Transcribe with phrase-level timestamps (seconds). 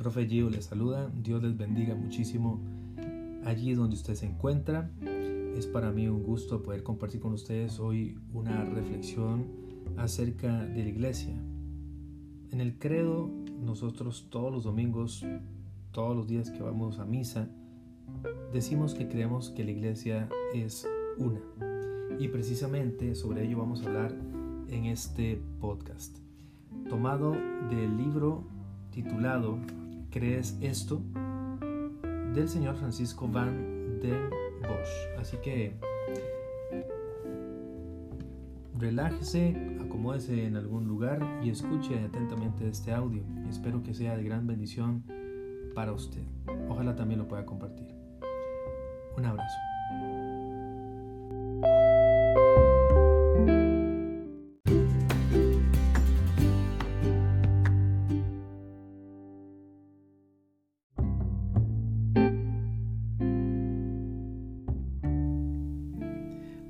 [0.00, 2.58] Profe Gio les saluda, Dios les bendiga muchísimo
[3.44, 4.90] allí donde usted se encuentra.
[5.54, 9.44] Es para mí un gusto poder compartir con ustedes hoy una reflexión
[9.98, 11.34] acerca de la iglesia.
[12.50, 13.28] En el credo,
[13.62, 15.22] nosotros todos los domingos,
[15.92, 17.50] todos los días que vamos a misa,
[18.54, 20.88] decimos que creemos que la iglesia es
[21.18, 21.42] una.
[22.18, 24.16] Y precisamente sobre ello vamos a hablar
[24.68, 26.16] en este podcast.
[26.88, 27.32] Tomado
[27.68, 28.44] del libro
[28.92, 29.58] titulado
[30.10, 31.00] ¿Crees esto?
[32.34, 34.30] del señor Francisco Van den
[34.62, 35.18] Bosch.
[35.18, 35.74] Así que
[38.78, 43.22] relájese, acomódese en algún lugar y escuche atentamente este audio.
[43.48, 45.04] Espero que sea de gran bendición
[45.74, 46.22] para usted.
[46.68, 47.88] Ojalá también lo pueda compartir.
[49.16, 49.58] Un abrazo.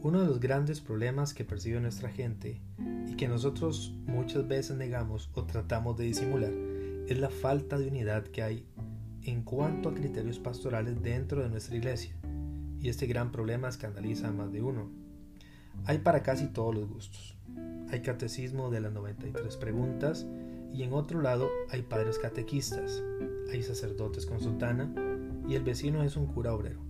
[0.03, 2.62] Uno de los grandes problemas que percibe nuestra gente
[3.06, 6.53] y que nosotros muchas veces negamos o tratamos de disimular
[7.06, 8.67] es la falta de unidad que hay
[9.25, 12.17] en cuanto a criterios pastorales dentro de nuestra iglesia.
[12.81, 14.91] Y este gran problema escandaliza a más de uno.
[15.84, 17.37] Hay para casi todos los gustos.
[17.91, 20.27] Hay catecismo de las 93 preguntas
[20.73, 23.03] y en otro lado hay padres catequistas,
[23.53, 24.95] hay sacerdotes con sotana
[25.47, 26.81] y el vecino es un cura obrero.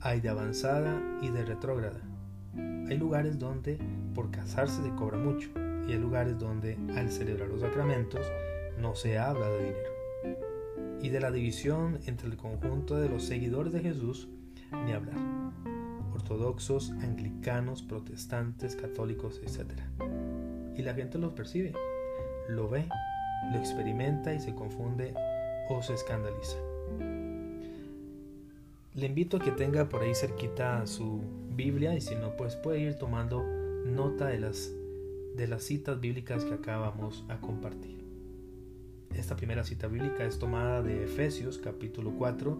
[0.00, 2.11] Hay de avanzada y de retrógrada
[2.56, 3.78] hay lugares donde
[4.14, 5.48] por casarse se cobra mucho
[5.88, 8.20] y hay lugares donde al celebrar los sacramentos
[8.78, 9.92] no se habla de dinero.
[11.00, 14.28] Y de la división entre el conjunto de los seguidores de Jesús,
[14.84, 15.16] ni hablar.
[16.14, 19.72] Ortodoxos, anglicanos, protestantes, católicos, etc.
[20.76, 21.72] Y la gente los percibe,
[22.48, 22.86] lo ve,
[23.50, 25.14] lo experimenta y se confunde
[25.68, 26.58] o se escandaliza.
[28.94, 31.22] Le invito a que tenga por ahí cerquita su
[31.56, 33.42] Biblia y si no, pues puede ir tomando
[33.86, 34.70] nota de las,
[35.34, 38.04] de las citas bíblicas que acabamos a compartir.
[39.14, 42.58] Esta primera cita bíblica es tomada de Efesios capítulo 4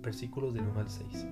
[0.00, 1.26] versículos del 1 al 6.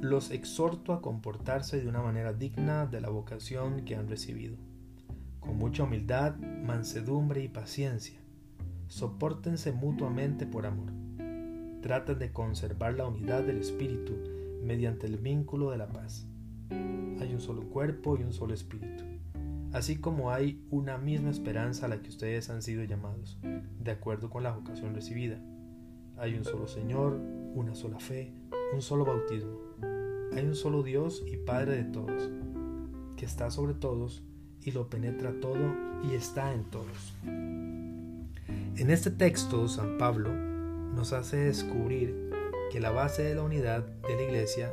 [0.00, 4.56] Los exhorto a comportarse de una manera digna de la vocación que han recibido,
[5.40, 8.18] con mucha humildad, mansedumbre y paciencia.
[8.88, 11.05] Sopórtense mutuamente por amor
[11.86, 14.12] tratan de conservar la unidad del espíritu
[14.64, 16.26] mediante el vínculo de la paz.
[17.20, 19.04] Hay un solo cuerpo y un solo espíritu,
[19.72, 23.38] así como hay una misma esperanza a la que ustedes han sido llamados,
[23.78, 25.38] de acuerdo con la vocación recibida.
[26.16, 27.20] Hay un solo Señor,
[27.54, 28.32] una sola fe,
[28.74, 29.56] un solo bautismo.
[30.32, 32.28] Hay un solo Dios y Padre de todos,
[33.16, 34.24] que está sobre todos
[34.60, 37.14] y lo penetra todo y está en todos.
[37.22, 40.45] En este texto, San Pablo
[40.96, 42.30] nos hace descubrir
[42.72, 44.72] que la base de la unidad de la iglesia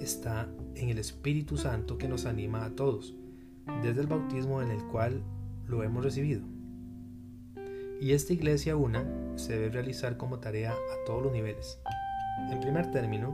[0.00, 3.14] está en el Espíritu Santo que nos anima a todos,
[3.82, 5.22] desde el bautismo en el cual
[5.68, 6.42] lo hemos recibido.
[8.00, 9.06] Y esta iglesia una
[9.36, 11.78] se debe realizar como tarea a todos los niveles.
[12.50, 13.32] En primer término,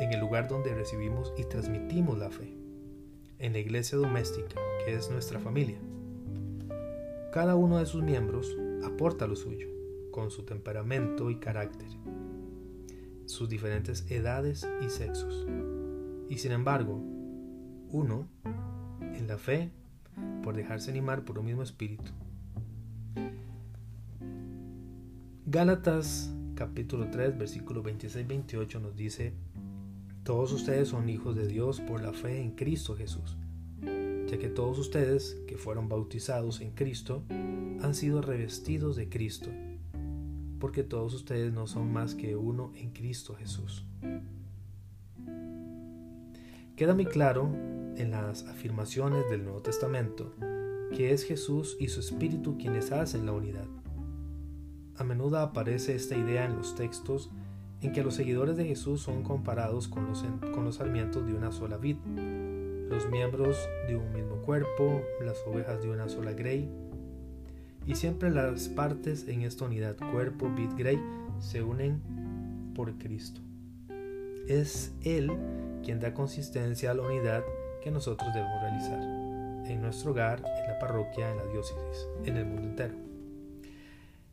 [0.00, 2.52] en el lugar donde recibimos y transmitimos la fe,
[3.38, 5.78] en la iglesia doméstica, que es nuestra familia.
[7.32, 9.79] Cada uno de sus miembros aporta lo suyo
[10.10, 11.88] con su temperamento y carácter,
[13.26, 15.46] sus diferentes edades y sexos.
[16.28, 17.02] Y sin embargo,
[17.90, 18.28] uno,
[19.00, 19.72] en la fe,
[20.42, 22.10] por dejarse animar por un mismo espíritu.
[25.46, 29.34] Gálatas capítulo 3 versículo 26-28 nos dice,
[30.22, 33.36] todos ustedes son hijos de Dios por la fe en Cristo Jesús,
[33.82, 39.50] ya que todos ustedes que fueron bautizados en Cristo han sido revestidos de Cristo
[40.60, 43.84] porque todos ustedes no son más que uno en Cristo Jesús.
[46.76, 47.50] Queda muy claro
[47.96, 50.34] en las afirmaciones del Nuevo Testamento
[50.94, 53.66] que es Jesús y su Espíritu quienes hacen la unidad.
[54.96, 57.30] A menudo aparece esta idea en los textos
[57.80, 61.52] en que los seguidores de Jesús son comparados con los, con los sarmientos de una
[61.52, 61.96] sola vid,
[62.88, 63.56] los miembros
[63.86, 66.68] de un mismo cuerpo, las ovejas de una sola grey,
[67.90, 71.02] y siempre las partes en esta unidad, cuerpo, bit, grey,
[71.40, 72.00] se unen
[72.72, 73.40] por Cristo.
[74.46, 75.32] Es Él
[75.82, 77.42] quien da consistencia a la unidad
[77.82, 79.02] que nosotros debemos realizar
[79.68, 82.94] en nuestro hogar, en la parroquia, en la diócesis, en el mundo entero.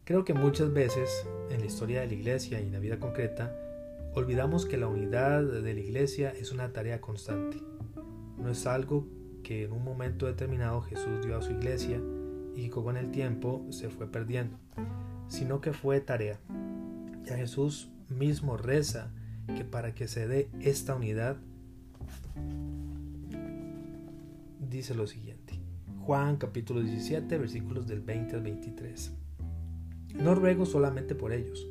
[0.04, 3.56] Creo que muchas veces en la historia de la iglesia y en la vida concreta,
[4.13, 7.57] olvidamos que la unidad de la iglesia es una tarea constante.
[8.38, 9.07] No es algo
[9.42, 12.00] que en un momento determinado Jesús dio a su iglesia
[12.57, 14.57] y con el tiempo se fue perdiendo,
[15.27, 16.39] sino que fue tarea.
[17.24, 19.12] Ya Jesús mismo reza
[19.56, 21.38] que para que se dé esta unidad,
[24.59, 25.54] dice lo siguiente.
[26.01, 29.13] Juan capítulo 17 versículos del 20 al 23.
[30.15, 31.68] No ruego solamente por ellos,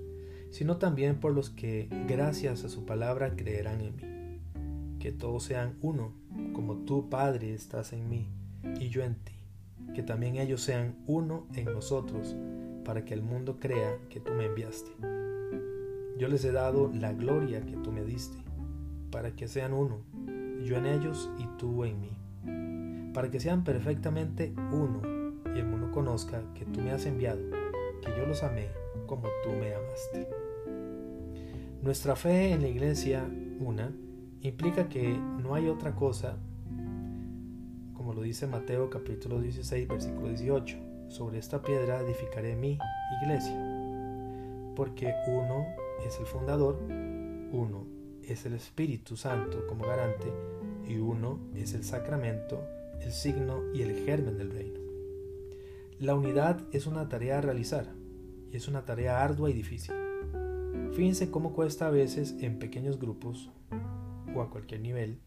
[0.51, 5.01] sino también por los que gracias a su palabra creerán en mí.
[5.01, 6.13] Que todos sean uno,
[6.53, 8.29] como tú, Padre, estás en mí
[8.79, 9.36] y yo en ti.
[9.97, 12.37] Que también ellos sean uno en nosotros,
[12.85, 14.91] para que el mundo crea que tú me enviaste.
[16.19, 18.37] Yo les he dado la gloria que tú me diste,
[19.11, 20.03] para que sean uno,
[20.63, 22.11] yo en ellos y tú en mí
[23.17, 25.01] para que sean perfectamente uno
[25.55, 27.41] y el mundo conozca que tú me has enviado,
[28.03, 28.69] que yo los amé
[29.07, 30.29] como tú me amaste.
[31.81, 33.27] Nuestra fe en la iglesia
[33.59, 33.91] una
[34.43, 36.37] implica que no hay otra cosa,
[38.17, 40.79] lo dice Mateo capítulo 16 versículo 18,
[41.09, 42.79] sobre esta piedra edificaré mi
[43.21, 43.55] iglesia,
[44.75, 45.67] porque uno
[46.07, 47.87] es el fundador, uno
[48.23, 50.33] es el Espíritu Santo como garante
[50.89, 52.65] y uno es el sacramento
[53.03, 54.81] el signo y el germen del reino.
[56.01, 57.93] La unidad es una tarea a realizar
[58.51, 59.95] y es una tarea ardua y difícil.
[60.93, 63.51] Fíjense cómo cuesta a veces en pequeños grupos
[64.35, 65.21] o a cualquier nivel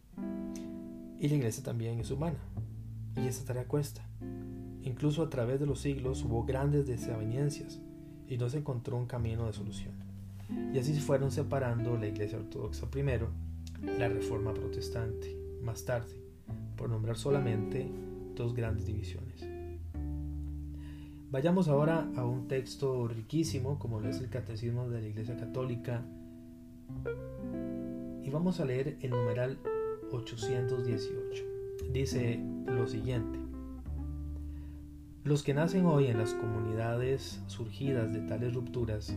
[1.20, 2.40] y la iglesia también es humana
[3.16, 4.02] y esa tarea cuesta.
[4.82, 7.80] Incluso a través de los siglos hubo grandes desavenencias
[8.28, 9.92] y no se encontró un camino de solución.
[10.72, 13.28] Y así se fueron separando la iglesia ortodoxa primero,
[13.98, 16.14] la reforma protestante más tarde
[16.76, 17.90] por nombrar solamente
[18.34, 19.46] dos grandes divisiones.
[21.30, 26.02] Vayamos ahora a un texto riquísimo como lo es el Catecismo de la Iglesia Católica
[28.24, 29.58] y vamos a leer el numeral
[30.10, 31.49] 818.
[31.92, 33.40] Dice lo siguiente.
[35.24, 39.12] Los que nacen hoy en las comunidades surgidas de tales rupturas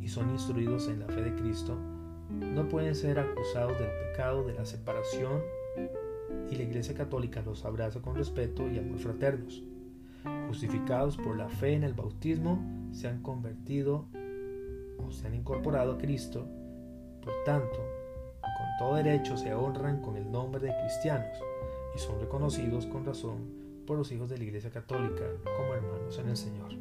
[0.00, 1.76] y son instruidos en la fe de Cristo,
[2.30, 5.42] no pueden ser acusados del pecado de la separación
[6.52, 9.64] y la Iglesia Católica los abraza con respeto y amor fraternos.
[10.46, 14.06] Justificados por la fe en el bautismo, se han convertido
[15.04, 16.46] o se han incorporado a Cristo,
[17.22, 17.76] por tanto,
[18.40, 21.38] con todo derecho se honran con el nombre de cristianos
[21.94, 25.24] y son reconocidos con razón por los hijos de la Iglesia Católica
[25.56, 26.72] como hermanos en el Señor.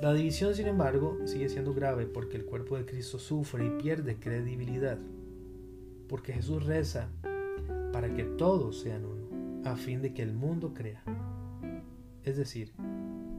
[0.00, 4.18] La división, sin embargo, sigue siendo grave porque el cuerpo de Cristo sufre y pierde
[4.18, 4.98] credibilidad,
[6.06, 7.08] porque Jesús reza
[7.92, 11.02] para que todos sean uno, a fin de que el mundo crea.
[12.24, 12.74] Es decir,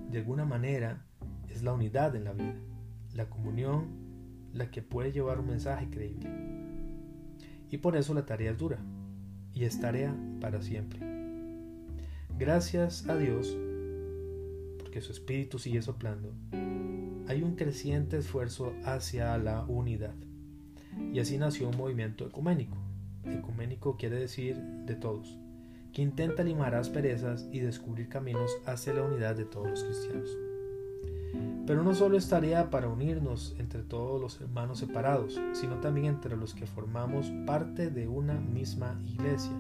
[0.09, 1.05] de alguna manera
[1.47, 2.55] es la unidad en la vida,
[3.13, 3.85] la comunión,
[4.53, 6.27] la que puede llevar un mensaje creíble.
[7.69, 8.79] Y por eso la tarea es dura,
[9.57, 10.99] y es tarea para siempre.
[12.37, 13.57] Gracias a Dios,
[14.77, 16.31] porque su espíritu sigue soplando,
[17.27, 20.13] hay un creciente esfuerzo hacia la unidad.
[21.11, 22.77] Y así nació un movimiento ecuménico,
[23.25, 25.37] Ecuménico quiere decir de todos,
[25.91, 30.46] que intenta limar asperezas y descubrir caminos hacia la unidad de todos los cristianos.
[31.67, 36.37] Pero no solo es tarea para unirnos entre todos los hermanos separados, sino también entre
[36.37, 39.51] los que formamos parte de una misma iglesia.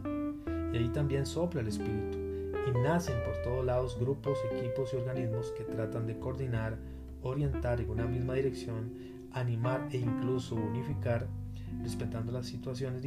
[0.71, 2.17] Y ahí también sopla el Espíritu,
[2.65, 6.77] y nacen por todos lados grupos, equipos y organismos que tratan de coordinar,
[7.23, 8.93] orientar en una misma dirección,
[9.33, 11.27] animar e incluso unificar,
[11.81, 13.01] respetando las situaciones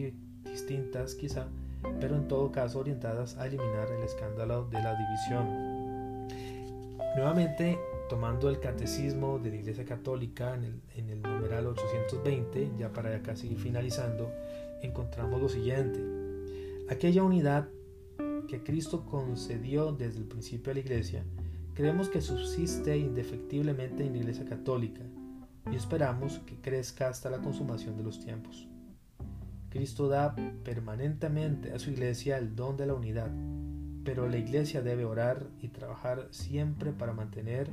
[0.45, 1.47] distintas quizá,
[2.00, 5.71] pero en todo caso orientadas a eliminar el escándalo de la división.
[7.16, 7.78] Nuevamente,
[8.11, 13.55] tomando el catecismo de la Iglesia Católica en el, en numeral 820, ya para casi
[13.55, 14.33] finalizando,
[14.83, 16.00] encontramos lo siguiente.
[16.90, 17.69] Aquella unidad
[18.49, 21.25] que Cristo concedió desde el principio a la Iglesia,
[21.73, 25.02] creemos que subsiste indefectiblemente en la Iglesia Católica
[25.71, 28.67] y esperamos que crezca hasta la consumación de los tiempos.
[29.69, 33.31] Cristo da permanentemente a su iglesia el don de la unidad,
[34.11, 37.71] pero la iglesia debe orar y trabajar siempre para mantener,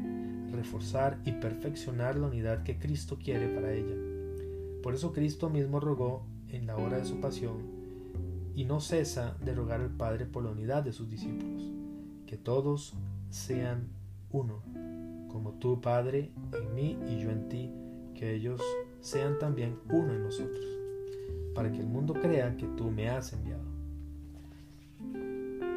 [0.51, 3.95] reforzar y perfeccionar la unidad que Cristo quiere para ella.
[4.83, 7.63] Por eso Cristo mismo rogó en la hora de su pasión
[8.53, 11.71] y no cesa de rogar al Padre por la unidad de sus discípulos,
[12.27, 12.93] que todos
[13.31, 13.87] sean
[14.29, 14.61] uno,
[15.29, 17.71] como tú, Padre, en mí y yo en ti,
[18.13, 18.61] que ellos
[19.01, 20.65] sean también uno en nosotros
[21.55, 23.66] para que el mundo crea que tú me has enviado.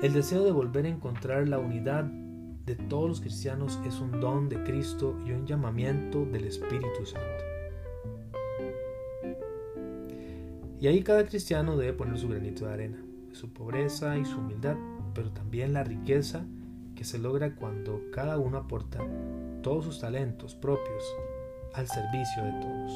[0.03, 4.49] El deseo de volver a encontrar la unidad de todos los cristianos es un don
[4.49, 7.45] de Cristo y un llamamiento del Espíritu Santo.
[10.81, 14.77] Y ahí cada cristiano debe poner su granito de arena, su pobreza y su humildad,
[15.13, 16.47] pero también la riqueza
[16.95, 19.01] que se logra cuando cada uno aporta
[19.63, 21.05] todos sus talentos propios
[21.75, 22.93] al servicio de todos.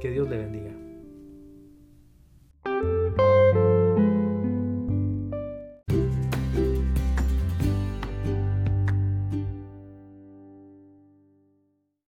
[0.00, 0.85] Que Dios le bendiga.